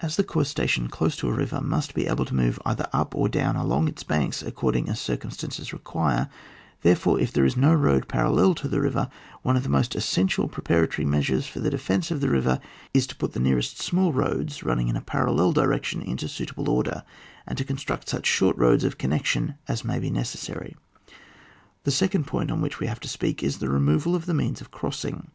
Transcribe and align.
137 0.00 0.06
As 0.08 0.16
the 0.16 0.24
corps 0.24 0.44
stationed 0.44 0.90
dose 0.90 1.14
to 1.14 1.28
a 1.28 1.32
river 1.32 1.60
must 1.60 1.94
be 1.94 2.08
able 2.08 2.24
to 2.24 2.34
move 2.34 2.58
either 2.66 2.88
up 2.92 3.14
or 3.14 3.28
down 3.28 3.54
along 3.54 3.86
its 3.86 4.02
banks 4.02 4.42
according 4.42 4.88
as 4.88 4.98
circum 5.00 5.30
stances 5.30 5.72
require, 5.72 6.28
therefore 6.80 7.20
if 7.20 7.32
there 7.32 7.44
is 7.44 7.56
no 7.56 7.72
road 7.72 8.08
parallel 8.08 8.56
to 8.56 8.66
the 8.66 8.80
river, 8.80 9.08
one 9.42 9.56
of 9.56 9.62
the 9.62 9.68
most 9.68 9.94
essential 9.94 10.48
preparatory 10.48 11.06
measures 11.06 11.46
for 11.46 11.60
the 11.60 11.70
defence 11.70 12.10
of 12.10 12.20
the 12.20 12.28
river 12.28 12.58
is 12.92 13.06
to 13.06 13.14
put 13.14 13.34
the 13.34 13.38
nearest 13.38 13.78
small 13.80 14.12
roads 14.12 14.64
running 14.64 14.88
in 14.88 14.96
a 14.96 15.00
parallel 15.00 15.52
direction 15.52 16.02
into 16.02 16.26
suitable 16.26 16.68
order, 16.68 17.04
and 17.46 17.56
to 17.56 17.64
con 17.64 17.76
struct 17.76 18.08
such 18.08 18.26
short 18.26 18.58
roads 18.58 18.82
of 18.82 18.98
connection 18.98 19.54
as 19.68 19.84
may 19.84 20.00
be 20.00 20.10
necessary. 20.10 20.76
The 21.84 21.92
second 21.92 22.26
point 22.26 22.50
on 22.50 22.60
which 22.62 22.80
we 22.80 22.88
have 22.88 22.98
to 22.98 23.06
speak, 23.08 23.44
is 23.44 23.58
the 23.58 23.70
removal 23.70 24.16
of 24.16 24.26
the 24.26 24.34
means 24.34 24.60
of 24.60 24.72
crossing. 24.72 25.28